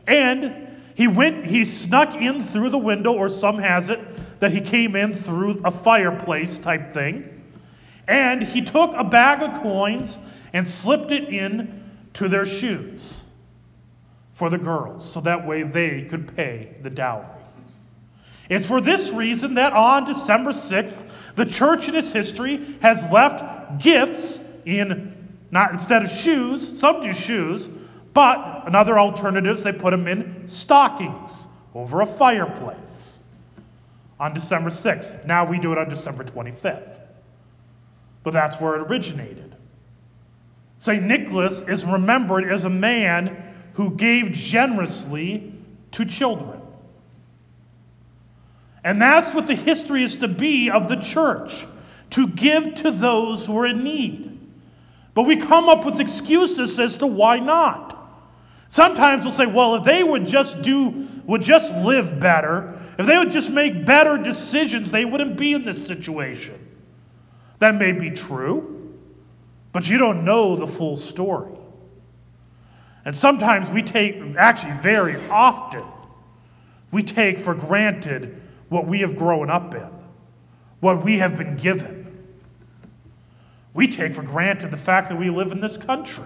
and 0.07 0.67
he 0.95 1.07
went, 1.07 1.45
he 1.45 1.63
snuck 1.65 2.15
in 2.15 2.43
through 2.43 2.71
the 2.71 2.77
window, 2.77 3.13
or 3.13 3.29
some 3.29 3.57
has 3.59 3.89
it 3.89 3.99
that 4.41 4.51
he 4.51 4.59
came 4.59 4.95
in 4.95 5.13
through 5.13 5.61
a 5.63 5.71
fireplace 5.71 6.59
type 6.59 6.93
thing. 6.93 7.43
And 8.07 8.41
he 8.43 8.61
took 8.61 8.93
a 8.95 9.03
bag 9.03 9.41
of 9.41 9.61
coins 9.61 10.19
and 10.51 10.67
slipped 10.67 11.11
it 11.11 11.29
in 11.29 11.83
to 12.13 12.27
their 12.27 12.45
shoes 12.45 13.23
for 14.39 14.49
the 14.49 14.57
girls, 14.57 15.11
so 15.11 15.19
that 15.19 15.45
way 15.45 15.63
they 15.63 16.03
could 16.03 16.33
pay 16.33 16.73
the 16.81 16.89
dowry. 16.89 17.25
It's 18.49 18.65
for 18.65 18.79
this 18.79 19.11
reason 19.11 19.55
that 19.55 19.73
on 19.73 20.05
December 20.05 20.51
6th, 20.51 21.03
the 21.35 21.45
church 21.45 21.89
in 21.89 21.95
its 21.95 22.13
history 22.13 22.77
has 22.81 23.03
left 23.11 23.83
gifts 23.83 24.39
in, 24.63 25.37
not 25.51 25.73
instead 25.73 26.03
of 26.03 26.09
shoes, 26.09 26.79
some 26.79 27.01
do 27.01 27.11
shoes, 27.11 27.67
but 28.13 28.63
another 28.65 28.97
alternatives, 28.97 29.61
they 29.61 29.73
put 29.73 29.91
them 29.91 30.07
in 30.07 30.47
stockings 30.47 31.45
over 31.75 31.99
a 31.99 32.05
fireplace 32.05 33.21
on 34.21 34.33
December 34.33 34.69
6th. 34.69 35.25
Now 35.25 35.45
we 35.45 35.59
do 35.59 35.73
it 35.73 35.77
on 35.77 35.89
December 35.89 36.23
25th. 36.23 37.01
But 38.23 38.31
that's 38.31 38.55
where 38.61 38.77
it 38.77 38.89
originated. 38.89 39.53
St. 40.77 41.03
Nicholas 41.03 41.61
is 41.63 41.83
remembered 41.83 42.45
as 42.45 42.63
a 42.63 42.69
man 42.69 43.48
who 43.79 43.91
gave 43.91 44.33
generously 44.33 45.53
to 45.89 46.03
children. 46.03 46.59
And 48.83 49.01
that's 49.01 49.33
what 49.33 49.47
the 49.47 49.55
history 49.55 50.03
is 50.03 50.17
to 50.17 50.27
be 50.27 50.69
of 50.69 50.89
the 50.89 50.97
church 50.97 51.65
to 52.09 52.27
give 52.27 52.75
to 52.75 52.91
those 52.91 53.45
who 53.45 53.57
are 53.57 53.65
in 53.65 53.81
need. 53.81 54.37
But 55.13 55.23
we 55.23 55.37
come 55.37 55.69
up 55.69 55.85
with 55.85 56.01
excuses 56.01 56.77
as 56.77 56.97
to 56.97 57.07
why 57.07 57.39
not. 57.39 57.95
Sometimes 58.67 59.23
we'll 59.23 59.33
say, 59.33 59.45
well, 59.45 59.75
if 59.75 59.85
they 59.85 60.03
would 60.03 60.27
just 60.27 60.61
do, 60.61 61.07
would 61.23 61.41
just 61.41 61.73
live 61.73 62.19
better, 62.19 62.77
if 62.97 63.05
they 63.05 63.17
would 63.17 63.31
just 63.31 63.49
make 63.49 63.85
better 63.85 64.17
decisions, 64.17 64.91
they 64.91 65.05
wouldn't 65.05 65.37
be 65.37 65.53
in 65.53 65.63
this 65.63 65.87
situation. 65.87 66.67
That 67.59 67.75
may 67.75 67.93
be 67.93 68.11
true, 68.11 68.93
but 69.71 69.89
you 69.89 69.97
don't 69.97 70.25
know 70.25 70.57
the 70.57 70.67
full 70.67 70.97
story. 70.97 71.58
And 73.05 73.15
sometimes 73.15 73.69
we 73.69 73.81
take, 73.81 74.15
actually, 74.37 74.73
very 74.73 75.27
often, 75.29 75.83
we 76.91 77.03
take 77.03 77.39
for 77.39 77.53
granted 77.53 78.41
what 78.67 78.85
we 78.85 79.01
have 79.01 79.15
grown 79.15 79.49
up 79.49 79.73
in, 79.73 79.87
what 80.79 81.03
we 81.03 81.19
have 81.19 81.37
been 81.37 81.55
given. 81.57 82.27
We 83.73 83.87
take 83.87 84.13
for 84.13 84.23
granted 84.23 84.71
the 84.71 84.77
fact 84.77 85.09
that 85.09 85.17
we 85.17 85.29
live 85.29 85.51
in 85.51 85.61
this 85.61 85.77
country. 85.77 86.25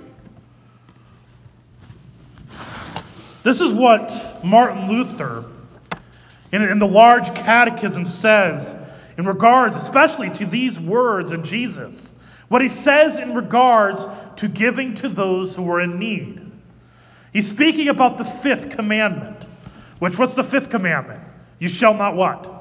This 3.43 3.59
is 3.59 3.73
what 3.73 4.43
Martin 4.43 4.89
Luther 4.89 5.45
in, 6.53 6.61
in 6.61 6.79
the 6.79 6.87
large 6.87 7.25
catechism 7.35 8.07
says 8.07 8.75
in 9.17 9.25
regards, 9.25 9.75
especially 9.75 10.29
to 10.31 10.45
these 10.45 10.79
words 10.79 11.31
of 11.31 11.43
Jesus. 11.43 12.13
What 12.47 12.61
he 12.61 12.69
says 12.69 13.17
in 13.17 13.33
regards 13.33 14.07
to 14.37 14.47
giving 14.47 14.93
to 14.95 15.09
those 15.09 15.55
who 15.55 15.69
are 15.69 15.81
in 15.81 15.99
need. 15.99 16.42
He's 17.33 17.49
speaking 17.49 17.89
about 17.89 18.17
the 18.17 18.23
fifth 18.23 18.69
commandment. 18.69 19.43
Which, 19.99 20.19
what's 20.19 20.35
the 20.35 20.43
fifth 20.43 20.69
commandment? 20.69 21.21
You 21.59 21.67
shall 21.67 21.95
not 21.95 22.15
what? 22.15 22.51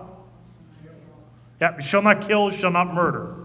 Yeah, 1.60 1.76
you 1.76 1.82
shall 1.82 2.02
not 2.02 2.26
kill, 2.26 2.50
you 2.50 2.56
shall 2.56 2.70
not 2.70 2.92
murder. 2.92 3.36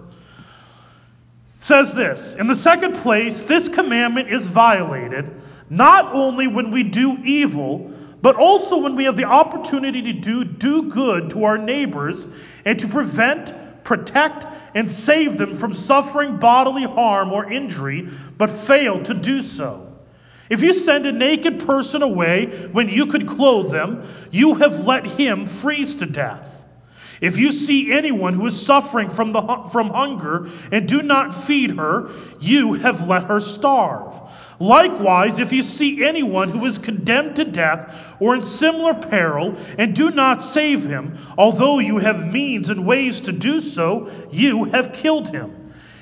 It 1.58 1.64
says 1.64 1.94
this 1.94 2.34
In 2.36 2.48
the 2.48 2.56
second 2.56 2.96
place, 2.96 3.44
this 3.44 3.68
commandment 3.68 4.32
is 4.32 4.48
violated 4.48 5.42
not 5.70 6.14
only 6.14 6.48
when 6.48 6.72
we 6.72 6.84
do 6.84 7.18
evil, 7.24 7.92
but 8.22 8.36
also 8.36 8.78
when 8.78 8.96
we 8.96 9.04
have 9.04 9.18
the 9.18 9.26
opportunity 9.26 10.02
to 10.02 10.14
do, 10.14 10.44
do 10.44 10.84
good 10.84 11.30
to 11.32 11.44
our 11.44 11.58
neighbors 11.58 12.28
and 12.66 12.80
to 12.80 12.88
prevent, 12.88 13.84
protect, 13.84 14.46
and 14.74 14.90
save 14.90 15.38
them 15.38 15.54
from 15.54 15.74
suffering 15.74 16.38
bodily 16.38 16.84
harm 16.84 17.32
or 17.32 17.52
injury, 17.52 18.10
but 18.38 18.50
fail 18.50 19.04
to 19.04 19.14
do 19.14 19.42
so. 19.42 19.87
If 20.50 20.62
you 20.62 20.74
send 20.74 21.06
a 21.06 21.12
naked 21.12 21.66
person 21.66 22.02
away 22.02 22.68
when 22.72 22.90
you 22.90 23.06
could 23.08 23.28
clothe 23.28 23.72
them, 23.72 24.08
you 24.32 24.56
have 24.56 24.86
let 24.86 25.06
him 25.06 25.46
freeze 25.46 25.96
to 25.96 26.06
death. 26.06 26.58
If 27.20 27.38
you 27.38 27.52
see 27.52 27.92
anyone 27.92 28.36
who 28.36 28.46
is 28.46 28.64
suffering 28.64 29.10
from, 29.10 29.34
the, 29.34 29.42
from 29.72 29.90
hunger 29.90 30.50
and 30.72 30.88
do 30.88 31.02
not 31.02 31.34
feed 31.34 31.72
her, 31.72 32.12
you 32.40 32.74
have 32.74 33.08
let 33.08 33.24
her 33.24 33.40
starve. 33.40 34.14
Likewise, 34.60 35.40
if 35.40 35.52
you 35.52 35.64
see 35.64 36.04
anyone 36.06 36.52
who 36.52 36.66
is 36.66 36.78
condemned 36.78 37.36
to 37.38 37.46
death 37.46 37.96
or 38.20 38.36
in 38.36 38.42
similar 38.42 38.94
peril 38.94 39.56
and 39.78 39.96
do 39.96 40.12
not 40.12 40.44
save 40.44 40.84
him, 40.84 41.18
although 41.38 41.80
you 41.80 42.00
have 42.00 42.32
means 42.32 42.70
and 42.70 42.86
ways 42.86 43.20
to 43.22 43.32
do 43.32 43.62
so, 43.62 44.12
you 44.32 44.66
have 44.66 44.94
killed 44.94 45.30
him. 45.30 45.57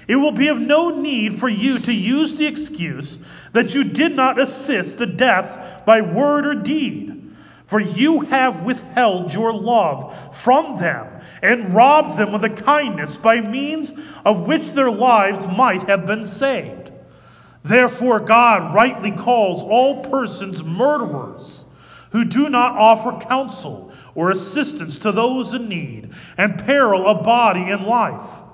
It 0.07 0.17
will 0.17 0.31
be 0.31 0.47
of 0.47 0.59
no 0.59 0.89
need 0.89 1.33
for 1.33 1.49
you 1.49 1.79
to 1.79 1.93
use 1.93 2.35
the 2.35 2.45
excuse 2.45 3.17
that 3.53 3.73
you 3.73 3.83
did 3.83 4.15
not 4.15 4.39
assist 4.39 4.97
the 4.97 5.07
deaths 5.07 5.57
by 5.85 6.01
word 6.01 6.45
or 6.45 6.55
deed. 6.55 7.11
For 7.65 7.79
you 7.79 8.21
have 8.21 8.63
withheld 8.63 9.33
your 9.33 9.51
love 9.51 10.37
from 10.37 10.75
them 10.75 11.07
and 11.41 11.73
robbed 11.73 12.17
them 12.17 12.35
of 12.35 12.41
the 12.41 12.49
kindness 12.49 13.17
by 13.17 13.41
means 13.41 13.91
of 14.23 14.45
which 14.45 14.71
their 14.71 14.91
lives 14.91 15.47
might 15.47 15.89
have 15.89 16.05
been 16.05 16.27
saved. 16.27 16.91
Therefore, 17.63 18.19
God 18.19 18.75
rightly 18.75 19.09
calls 19.09 19.63
all 19.63 20.03
persons 20.03 20.63
murderers 20.63 21.65
who 22.11 22.23
do 22.23 22.47
not 22.47 22.77
offer 22.77 23.13
counsel 23.25 23.91
or 24.13 24.29
assistance 24.29 24.99
to 24.99 25.11
those 25.11 25.51
in 25.51 25.67
need 25.67 26.11
and 26.37 26.63
peril 26.63 27.07
of 27.07 27.25
body 27.25 27.71
and 27.71 27.85
life. 27.85 28.44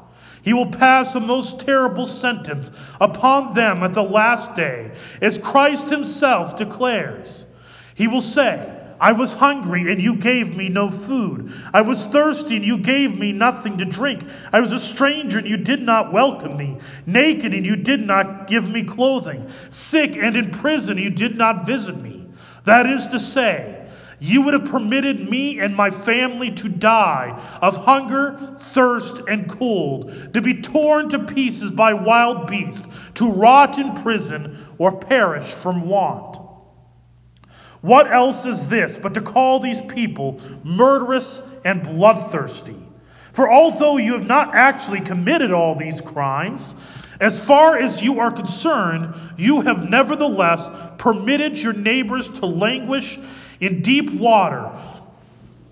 He 0.41 0.53
will 0.53 0.71
pass 0.71 1.13
a 1.13 1.19
most 1.19 1.59
terrible 1.59 2.05
sentence 2.05 2.71
upon 2.99 3.53
them 3.53 3.83
at 3.83 3.93
the 3.93 4.03
last 4.03 4.55
day, 4.55 4.91
as 5.21 5.37
Christ 5.37 5.89
himself 5.89 6.55
declares. 6.55 7.45
He 7.93 8.07
will 8.07 8.21
say, 8.21 8.77
I 8.99 9.13
was 9.13 9.33
hungry, 9.33 9.91
and 9.91 9.99
you 9.99 10.15
gave 10.15 10.55
me 10.55 10.69
no 10.69 10.87
food. 10.87 11.51
I 11.73 11.81
was 11.81 12.05
thirsty, 12.05 12.57
and 12.57 12.65
you 12.65 12.77
gave 12.77 13.17
me 13.17 13.31
nothing 13.31 13.79
to 13.79 13.85
drink. 13.85 14.23
I 14.53 14.59
was 14.59 14.71
a 14.71 14.79
stranger, 14.79 15.39
and 15.39 15.47
you 15.47 15.57
did 15.57 15.81
not 15.81 16.13
welcome 16.13 16.55
me. 16.55 16.77
Naked, 17.07 17.51
and 17.51 17.65
you 17.65 17.75
did 17.75 18.05
not 18.05 18.47
give 18.47 18.69
me 18.69 18.83
clothing. 18.83 19.49
Sick 19.71 20.15
and 20.15 20.35
in 20.35 20.51
prison, 20.51 20.99
you 20.99 21.09
did 21.09 21.35
not 21.35 21.65
visit 21.65 21.99
me. 21.99 22.27
That 22.65 22.85
is 22.85 23.07
to 23.07 23.19
say, 23.19 23.80
you 24.23 24.43
would 24.43 24.53
have 24.53 24.65
permitted 24.65 25.27
me 25.31 25.59
and 25.59 25.75
my 25.75 25.89
family 25.89 26.51
to 26.51 26.69
die 26.69 27.41
of 27.59 27.75
hunger, 27.85 28.55
thirst, 28.59 29.19
and 29.27 29.49
cold, 29.49 30.31
to 30.35 30.39
be 30.39 30.61
torn 30.61 31.09
to 31.09 31.17
pieces 31.17 31.71
by 31.71 31.91
wild 31.91 32.45
beasts, 32.45 32.87
to 33.15 33.27
rot 33.27 33.79
in 33.79 33.95
prison, 33.95 34.63
or 34.77 34.95
perish 34.95 35.55
from 35.55 35.87
want. 35.87 36.37
What 37.81 38.11
else 38.11 38.45
is 38.45 38.67
this 38.67 38.99
but 38.99 39.15
to 39.15 39.21
call 39.21 39.59
these 39.59 39.81
people 39.81 40.39
murderous 40.63 41.41
and 41.65 41.81
bloodthirsty? 41.81 42.77
For 43.33 43.51
although 43.51 43.97
you 43.97 44.13
have 44.13 44.27
not 44.27 44.53
actually 44.53 45.01
committed 45.01 45.51
all 45.51 45.73
these 45.73 45.99
crimes, 45.99 46.75
as 47.19 47.39
far 47.39 47.75
as 47.75 48.03
you 48.03 48.19
are 48.19 48.31
concerned, 48.31 49.15
you 49.35 49.61
have 49.61 49.89
nevertheless 49.89 50.69
permitted 50.99 51.57
your 51.57 51.73
neighbors 51.73 52.29
to 52.29 52.45
languish 52.45 53.17
in 53.61 53.81
deep 53.81 54.11
water, 54.11 54.69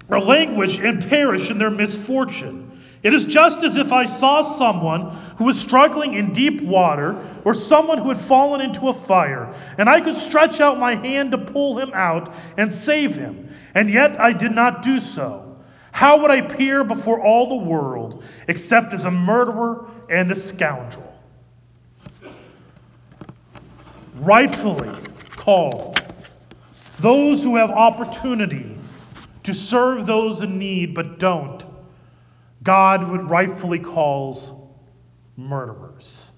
or 0.07 0.21
languish 0.21 0.79
and 0.79 1.07
perish 1.07 1.49
in 1.49 1.57
their 1.57 1.69
misfortune. 1.69 2.67
It 3.01 3.13
is 3.13 3.25
just 3.25 3.63
as 3.63 3.77
if 3.77 3.91
I 3.91 4.05
saw 4.05 4.41
someone 4.41 5.15
who 5.37 5.45
was 5.45 5.59
struggling 5.59 6.13
in 6.13 6.33
deep 6.33 6.61
water 6.61 7.15
or 7.45 7.53
someone 7.53 7.99
who 7.99 8.09
had 8.09 8.19
fallen 8.19 8.59
into 8.59 8.89
a 8.89 8.93
fire, 8.93 9.53
and 9.77 9.89
I 9.89 10.01
could 10.01 10.15
stretch 10.15 10.59
out 10.59 10.79
my 10.79 10.95
hand 10.95 11.31
to 11.31 11.37
pull 11.37 11.79
him 11.79 11.91
out 11.93 12.33
and 12.57 12.73
save 12.73 13.15
him, 13.15 13.49
and 13.73 13.89
yet 13.89 14.19
I 14.19 14.33
did 14.33 14.51
not 14.51 14.81
do 14.81 14.99
so. 14.99 15.45
How 15.93 16.21
would 16.21 16.29
I 16.29 16.37
appear 16.37 16.83
before 16.83 17.23
all 17.23 17.47
the 17.47 17.65
world 17.65 18.23
except 18.47 18.93
as 18.93 19.05
a 19.05 19.11
murderer 19.11 19.85
and 20.09 20.31
a 20.31 20.35
scoundrel? 20.35 21.05
Rightfully 24.15 24.91
called 25.31 26.01
those 26.99 27.43
who 27.43 27.55
have 27.55 27.71
opportunity 27.71 28.75
to 29.43 29.53
serve 29.53 30.05
those 30.05 30.41
in 30.41 30.57
need 30.57 30.93
but 30.93 31.19
don't 31.19 31.65
God 32.61 33.09
would 33.09 33.29
rightfully 33.29 33.79
calls 33.79 34.51
murderers. 35.37 36.31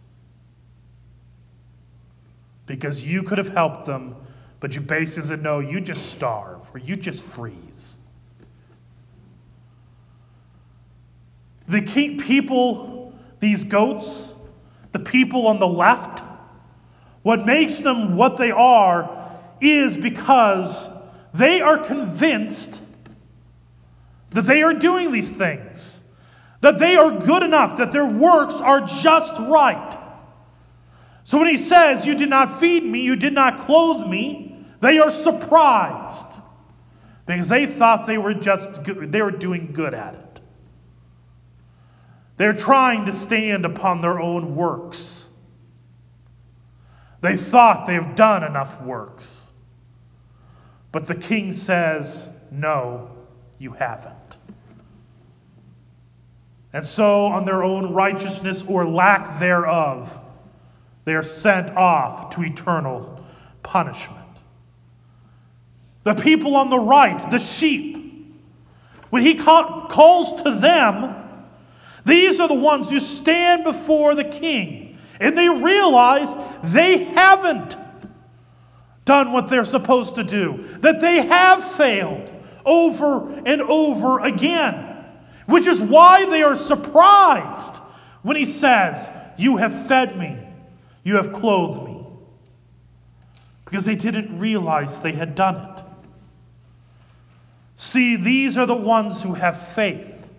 Because 2.65 3.03
you 3.03 3.23
could 3.23 3.37
have 3.37 3.49
helped 3.49 3.85
them, 3.85 4.15
but 4.59 4.75
you 4.75 4.81
basically 4.81 5.27
said, 5.27 5.41
no, 5.41 5.59
you 5.59 5.81
just 5.81 6.11
starve 6.11 6.61
or 6.73 6.77
you 6.77 6.95
just 6.95 7.23
freeze. 7.23 7.97
The 11.67 11.81
people, 11.81 13.13
these 13.39 13.63
goats, 13.63 14.35
the 14.91 14.99
people 14.99 15.47
on 15.47 15.59
the 15.59 15.67
left, 15.67 16.21
what 17.23 17.45
makes 17.45 17.79
them 17.79 18.15
what 18.15 18.37
they 18.37 18.51
are 18.51 19.20
is 19.61 19.95
because 19.95 20.89
they 21.33 21.61
are 21.61 21.77
convinced 21.77 22.81
that 24.31 24.45
they 24.45 24.61
are 24.63 24.73
doing 24.73 25.11
these 25.11 25.29
things 25.31 26.01
that 26.61 26.77
they 26.77 26.95
are 26.95 27.11
good 27.11 27.43
enough, 27.43 27.77
that 27.77 27.91
their 27.91 28.05
works 28.05 28.55
are 28.55 28.81
just 28.81 29.39
right. 29.39 29.97
So 31.23 31.39
when 31.39 31.49
he 31.49 31.57
says, 31.57 32.05
You 32.05 32.15
did 32.15 32.29
not 32.29 32.59
feed 32.59 32.83
me, 32.83 33.01
you 33.01 33.15
did 33.15 33.33
not 33.33 33.59
clothe 33.59 34.07
me, 34.07 34.55
they 34.79 34.99
are 34.99 35.09
surprised 35.09 36.39
because 37.25 37.49
they 37.49 37.65
thought 37.65 38.07
they 38.07 38.17
were 38.17 38.33
just 38.33 38.83
good, 38.83 39.11
they 39.11 39.21
were 39.21 39.31
doing 39.31 39.71
good 39.73 39.93
at 39.93 40.15
it. 40.15 40.41
They're 42.37 42.53
trying 42.53 43.05
to 43.05 43.11
stand 43.11 43.65
upon 43.65 44.01
their 44.01 44.19
own 44.19 44.55
works. 44.55 45.25
They 47.21 47.37
thought 47.37 47.85
they 47.85 47.93
have 47.93 48.15
done 48.15 48.43
enough 48.43 48.81
works. 48.81 49.40
But 50.91 51.07
the 51.07 51.15
king 51.15 51.53
says, 51.53 52.29
No, 52.51 53.11
you 53.57 53.71
haven't. 53.71 54.37
And 56.73 56.85
so, 56.85 57.25
on 57.25 57.45
their 57.45 57.63
own 57.63 57.93
righteousness 57.93 58.63
or 58.67 58.85
lack 58.85 59.39
thereof, 59.39 60.17
they 61.03 61.15
are 61.15 61.23
sent 61.23 61.71
off 61.71 62.33
to 62.35 62.43
eternal 62.43 63.23
punishment. 63.63 64.19
The 66.03 66.15
people 66.15 66.55
on 66.55 66.69
the 66.69 66.79
right, 66.79 67.29
the 67.29 67.39
sheep, 67.39 67.97
when 69.09 69.21
he 69.21 69.35
calls 69.35 70.41
to 70.43 70.51
them, 70.51 71.15
these 72.05 72.39
are 72.39 72.47
the 72.47 72.53
ones 72.53 72.89
who 72.89 72.99
stand 72.99 73.63
before 73.63 74.15
the 74.15 74.23
king 74.23 74.97
and 75.19 75.37
they 75.37 75.47
realize 75.47 76.33
they 76.63 77.03
haven't 77.03 77.77
done 79.05 79.31
what 79.31 79.49
they're 79.49 79.65
supposed 79.65 80.15
to 80.15 80.23
do, 80.23 80.65
that 80.79 80.99
they 81.01 81.25
have 81.25 81.63
failed 81.63 82.31
over 82.65 83.33
and 83.45 83.61
over 83.61 84.19
again 84.19 84.91
which 85.51 85.67
is 85.67 85.81
why 85.81 86.25
they 86.25 86.43
are 86.43 86.55
surprised 86.55 87.77
when 88.21 88.37
he 88.37 88.45
says, 88.45 89.09
You 89.37 89.57
have 89.57 89.87
fed 89.87 90.17
me, 90.17 90.37
you 91.03 91.17
have 91.17 91.33
clothed 91.33 91.83
me. 91.85 92.05
Because 93.65 93.85
they 93.85 93.95
didn't 93.95 94.39
realize 94.39 94.99
they 94.99 95.13
had 95.13 95.35
done 95.35 95.55
it. 95.55 95.83
See, 97.75 98.15
these 98.15 98.57
are 98.57 98.65
the 98.65 98.75
ones 98.75 99.23
who 99.23 99.33
have 99.33 99.69
faith. 99.69 100.29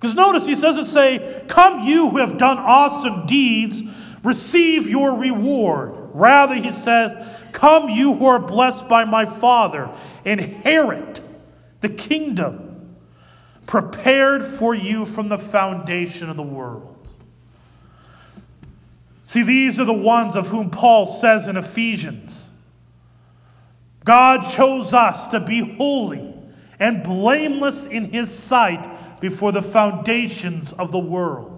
Because 0.00 0.14
notice 0.14 0.46
he 0.46 0.54
it 0.54 0.86
say, 0.86 1.44
Come 1.48 1.80
you 1.80 2.10
who 2.10 2.18
have 2.18 2.38
done 2.38 2.58
awesome 2.58 3.26
deeds, 3.26 3.82
receive 4.22 4.88
your 4.88 5.14
reward. 5.16 5.94
Rather, 6.14 6.54
he 6.54 6.70
says, 6.72 7.12
Come 7.52 7.88
you 7.90 8.14
who 8.14 8.24
are 8.26 8.38
blessed 8.38 8.88
by 8.88 9.04
my 9.04 9.26
Father, 9.26 9.90
inherit 10.24 11.20
the 11.80 11.88
kingdom 11.88 12.96
prepared 13.66 14.44
for 14.44 14.74
you 14.74 15.04
from 15.04 15.28
the 15.28 15.36
foundation 15.36 16.30
of 16.30 16.36
the 16.36 16.42
world. 16.42 17.08
See, 19.24 19.42
these 19.42 19.80
are 19.80 19.84
the 19.84 19.92
ones 19.92 20.36
of 20.36 20.48
whom 20.48 20.70
Paul 20.70 21.06
says 21.06 21.48
in 21.48 21.56
Ephesians 21.56 22.50
God 24.04 24.42
chose 24.42 24.92
us 24.92 25.26
to 25.28 25.40
be 25.40 25.76
holy 25.76 26.32
and 26.78 27.02
blameless 27.02 27.86
in 27.86 28.12
his 28.12 28.32
sight 28.32 29.20
before 29.20 29.50
the 29.50 29.62
foundations 29.62 30.72
of 30.74 30.92
the 30.92 30.98
world. 30.98 31.53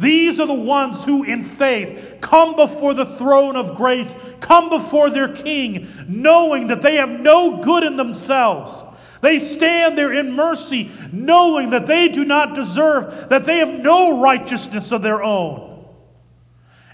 These 0.00 0.40
are 0.40 0.46
the 0.46 0.54
ones 0.54 1.04
who, 1.04 1.22
in 1.22 1.42
faith, 1.42 2.16
come 2.20 2.56
before 2.56 2.94
the 2.94 3.04
throne 3.04 3.54
of 3.54 3.74
grace, 3.74 4.12
come 4.40 4.70
before 4.70 5.10
their 5.10 5.28
King, 5.28 5.86
knowing 6.08 6.68
that 6.68 6.82
they 6.82 6.96
have 6.96 7.20
no 7.20 7.58
good 7.58 7.84
in 7.84 7.96
themselves 7.96 8.82
they 9.20 9.38
stand 9.38 9.98
there 9.98 10.12
in 10.12 10.32
mercy, 10.32 10.90
knowing 11.12 11.70
that 11.70 11.86
they 11.86 12.08
do 12.08 12.24
not 12.24 12.54
deserve, 12.54 13.28
that 13.28 13.44
they 13.44 13.58
have 13.58 13.80
no 13.80 14.20
righteousness 14.20 14.92
of 14.92 15.02
their 15.02 15.22
own. 15.22 15.84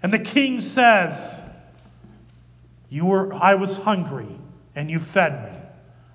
And 0.03 0.13
the 0.13 0.19
king 0.19 0.61
says, 0.61 1.41
you 2.89 3.07
were, 3.07 3.33
I 3.33 3.55
was 3.55 3.79
hungry, 3.79 4.39
and 4.75 4.91
you 4.91 4.99
fed 4.99 5.53
me. 5.53 5.59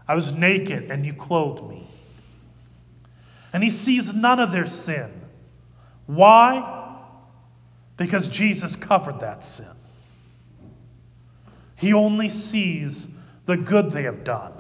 I 0.08 0.16
was 0.16 0.32
naked, 0.32 0.92
and 0.92 1.06
you 1.06 1.14
clothed 1.14 1.70
me. 1.70 1.88
And 3.54 3.64
he 3.64 3.70
sees 3.70 4.14
none 4.14 4.40
of 4.40 4.52
their 4.52 4.66
sin. 4.66 5.10
Why? 6.08 6.81
Because 8.02 8.30
Jesus 8.30 8.76
covered 8.76 9.20
that 9.20 9.44
sin. 9.44 9.68
He 11.76 11.94
only 11.94 12.30
sees 12.30 13.08
the 13.46 13.56
good 13.56 13.92
they 13.92 14.02
have 14.04 14.24
done. 14.24 14.54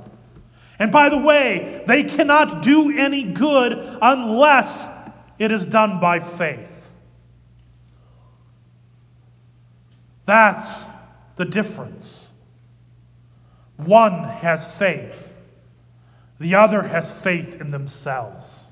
And 0.77 0.91
by 0.91 1.10
the 1.10 1.17
way, 1.17 1.84
they 1.88 2.04
cannot 2.04 2.62
do 2.62 2.95
any 2.95 3.23
good 3.23 3.97
unless 3.99 4.88
it 5.39 5.51
is 5.51 5.65
done 5.65 5.99
by 5.99 6.19
faith. 6.19 6.91
That's 10.27 10.84
the 11.36 11.45
difference. 11.45 12.30
One 13.77 14.23
has 14.23 14.67
faith, 14.67 15.34
The 16.39 16.54
other 16.54 16.84
has 16.84 17.12
faith 17.12 17.60
in 17.60 17.71
themselves. 17.71 18.71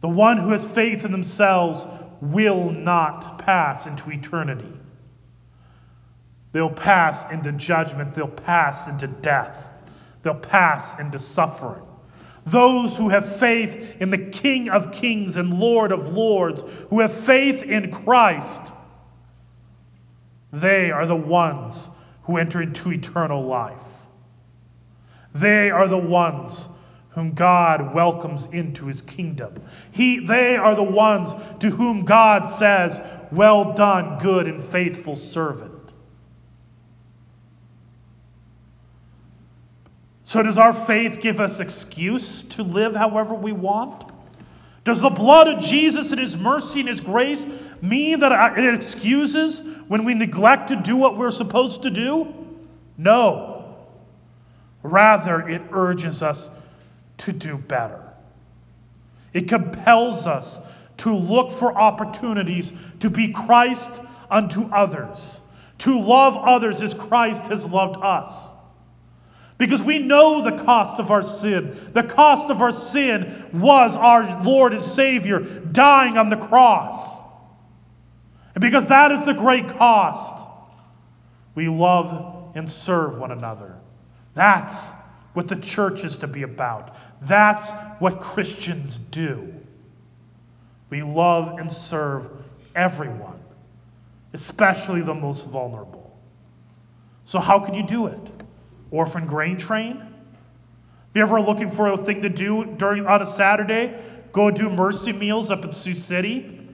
The 0.00 0.08
one 0.08 0.38
who 0.38 0.50
has 0.50 0.66
faith 0.66 1.04
in 1.04 1.12
themselves 1.12 1.86
will 2.20 2.70
not 2.70 3.38
pass 3.38 3.86
into 3.86 4.10
eternity. 4.10 4.72
They'll 6.52 6.70
pass 6.70 7.30
into 7.30 7.52
judgment, 7.52 8.14
they'll 8.14 8.28
pass 8.28 8.86
into 8.86 9.06
death, 9.06 9.68
they'll 10.22 10.34
pass 10.34 10.98
into 10.98 11.18
suffering. 11.18 11.82
Those 12.46 12.96
who 12.96 13.08
have 13.08 13.36
faith 13.38 13.96
in 14.00 14.10
the 14.10 14.18
King 14.18 14.68
of 14.68 14.92
Kings 14.92 15.36
and 15.36 15.52
Lord 15.52 15.90
of 15.92 16.14
Lords, 16.14 16.62
who 16.90 17.00
have 17.00 17.12
faith 17.12 17.62
in 17.62 17.90
Christ, 17.90 18.62
they 20.52 20.90
are 20.90 21.06
the 21.06 21.16
ones 21.16 21.90
who 22.22 22.36
enter 22.36 22.62
into 22.62 22.92
eternal 22.92 23.42
life. 23.42 23.82
They 25.34 25.70
are 25.70 25.88
the 25.88 25.98
ones 25.98 26.68
whom 27.16 27.32
God 27.32 27.94
welcomes 27.94 28.44
into 28.52 28.86
his 28.86 29.00
kingdom. 29.00 29.54
He, 29.90 30.18
they 30.18 30.54
are 30.54 30.74
the 30.74 30.82
ones 30.82 31.32
to 31.60 31.70
whom 31.70 32.04
God 32.04 32.44
says, 32.44 33.00
Well 33.32 33.72
done, 33.72 34.18
good 34.18 34.46
and 34.46 34.62
faithful 34.62 35.16
servant. 35.16 35.94
So, 40.24 40.42
does 40.42 40.58
our 40.58 40.74
faith 40.74 41.20
give 41.22 41.40
us 41.40 41.58
excuse 41.58 42.42
to 42.42 42.62
live 42.62 42.94
however 42.94 43.34
we 43.34 43.52
want? 43.52 44.12
Does 44.84 45.00
the 45.00 45.08
blood 45.08 45.48
of 45.48 45.58
Jesus 45.58 46.10
and 46.10 46.20
his 46.20 46.36
mercy 46.36 46.80
and 46.80 46.88
his 46.90 47.00
grace 47.00 47.46
mean 47.80 48.20
that 48.20 48.58
it 48.58 48.74
excuses 48.74 49.62
when 49.88 50.04
we 50.04 50.12
neglect 50.12 50.68
to 50.68 50.76
do 50.76 50.98
what 50.98 51.16
we're 51.16 51.30
supposed 51.30 51.82
to 51.84 51.90
do? 51.90 52.34
No. 52.98 53.74
Rather, 54.82 55.48
it 55.48 55.62
urges 55.72 56.22
us 56.22 56.50
to 57.18 57.32
do 57.32 57.56
better. 57.56 58.02
It 59.32 59.48
compels 59.48 60.26
us 60.26 60.58
to 60.98 61.14
look 61.14 61.50
for 61.50 61.76
opportunities 61.76 62.72
to 63.00 63.10
be 63.10 63.28
Christ 63.28 64.00
unto 64.30 64.64
others, 64.70 65.40
to 65.78 65.98
love 65.98 66.36
others 66.36 66.80
as 66.82 66.94
Christ 66.94 67.44
has 67.48 67.66
loved 67.66 67.98
us. 68.02 68.50
Because 69.58 69.82
we 69.82 69.98
know 69.98 70.42
the 70.42 70.62
cost 70.64 71.00
of 71.00 71.10
our 71.10 71.22
sin. 71.22 71.76
The 71.92 72.02
cost 72.02 72.50
of 72.50 72.60
our 72.60 72.72
sin 72.72 73.46
was 73.52 73.96
our 73.96 74.42
Lord 74.42 74.74
and 74.74 74.82
Savior 74.82 75.40
dying 75.40 76.18
on 76.18 76.28
the 76.28 76.36
cross. 76.36 77.16
And 78.54 78.60
because 78.60 78.86
that 78.88 79.12
is 79.12 79.24
the 79.24 79.32
great 79.32 79.68
cost, 79.68 80.46
we 81.54 81.68
love 81.68 82.52
and 82.54 82.70
serve 82.70 83.18
one 83.18 83.30
another. 83.30 83.76
That's 84.34 84.92
what 85.36 85.48
the 85.48 85.56
church 85.56 86.02
is 86.02 86.16
to 86.16 86.26
be 86.26 86.44
about. 86.44 86.96
That's 87.20 87.70
what 87.98 88.22
Christians 88.22 88.96
do. 88.96 89.52
We 90.88 91.02
love 91.02 91.58
and 91.58 91.70
serve 91.70 92.30
everyone, 92.74 93.38
especially 94.32 95.02
the 95.02 95.12
most 95.12 95.46
vulnerable. 95.46 96.18
So, 97.26 97.38
how 97.38 97.60
could 97.60 97.76
you 97.76 97.86
do 97.86 98.06
it? 98.06 98.30
Orphan 98.90 99.26
Grain 99.26 99.58
Train? 99.58 99.96
If 100.00 100.06
you're 101.12 101.26
ever 101.26 101.42
looking 101.42 101.70
for 101.70 101.88
a 101.88 101.98
thing 101.98 102.22
to 102.22 102.30
do 102.30 102.64
during 102.64 103.06
on 103.06 103.20
a 103.20 103.26
Saturday, 103.26 103.94
go 104.32 104.50
do 104.50 104.70
mercy 104.70 105.12
meals 105.12 105.50
up 105.50 105.66
in 105.66 105.72
Sioux 105.72 105.92
City. 105.92 106.65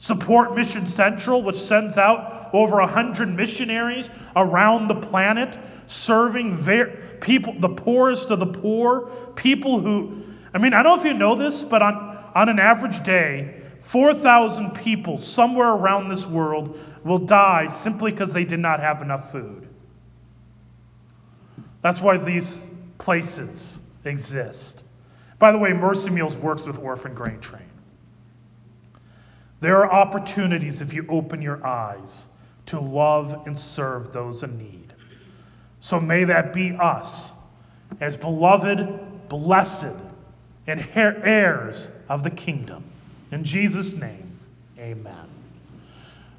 Support 0.00 0.54
Mission 0.54 0.86
Central, 0.86 1.42
which 1.42 1.56
sends 1.56 1.98
out 1.98 2.48
over 2.54 2.76
100 2.76 3.28
missionaries 3.36 4.08
around 4.34 4.88
the 4.88 4.94
planet 4.94 5.58
serving 5.86 6.56
ver- 6.56 6.96
people, 7.20 7.54
the 7.58 7.68
poorest 7.68 8.30
of 8.30 8.40
the 8.40 8.46
poor, 8.46 9.10
people 9.36 9.80
who, 9.80 10.22
I 10.54 10.58
mean, 10.58 10.72
I 10.72 10.82
don't 10.82 10.96
know 10.96 11.02
if 11.02 11.06
you 11.06 11.12
know 11.12 11.34
this, 11.34 11.62
but 11.62 11.82
on, 11.82 12.18
on 12.34 12.48
an 12.48 12.58
average 12.58 13.04
day, 13.04 13.60
4,000 13.82 14.70
people 14.70 15.18
somewhere 15.18 15.68
around 15.68 16.08
this 16.08 16.24
world 16.24 16.80
will 17.04 17.18
die 17.18 17.66
simply 17.66 18.10
because 18.10 18.32
they 18.32 18.46
did 18.46 18.60
not 18.60 18.80
have 18.80 19.02
enough 19.02 19.30
food. 19.30 19.68
That's 21.82 22.00
why 22.00 22.16
these 22.16 22.70
places 22.96 23.80
exist. 24.06 24.82
By 25.38 25.52
the 25.52 25.58
way, 25.58 25.74
Mercy 25.74 26.08
Meals 26.08 26.36
works 26.36 26.64
with 26.64 26.78
Orphan 26.78 27.12
Grain 27.12 27.40
Train. 27.40 27.64
There 29.60 29.76
are 29.76 29.92
opportunities 29.92 30.80
if 30.80 30.92
you 30.92 31.06
open 31.08 31.42
your 31.42 31.64
eyes 31.66 32.26
to 32.66 32.80
love 32.80 33.46
and 33.46 33.58
serve 33.58 34.12
those 34.12 34.42
in 34.42 34.58
need. 34.58 34.94
So 35.80 36.00
may 36.00 36.24
that 36.24 36.52
be 36.52 36.72
us 36.72 37.32
as 38.00 38.16
beloved, 38.16 39.28
blessed, 39.28 39.96
and 40.66 40.86
heirs 40.94 41.88
of 42.08 42.22
the 42.22 42.30
kingdom. 42.30 42.84
In 43.32 43.44
Jesus' 43.44 43.92
name, 43.92 44.38
amen. 44.78 45.14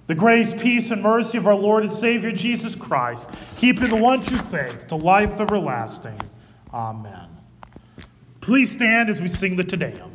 The 0.07 0.15
grace, 0.15 0.53
peace, 0.53 0.91
and 0.91 1.01
mercy 1.01 1.37
of 1.37 1.47
our 1.47 1.55
Lord 1.55 1.83
and 1.83 1.93
Savior 1.93 2.31
Jesus 2.31 2.75
Christ, 2.75 3.29
keeping 3.57 3.89
the 3.89 4.01
one 4.01 4.21
true 4.21 4.37
faith 4.37 4.87
to 4.87 4.95
life 4.95 5.39
everlasting. 5.39 6.19
Amen. 6.73 7.27
Please 8.41 8.71
stand 8.71 9.09
as 9.09 9.21
we 9.21 9.27
sing 9.27 9.55
the 9.55 9.63
Te 9.63 9.77
Deum. 9.77 10.11